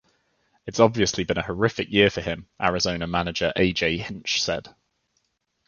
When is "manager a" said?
3.05-3.71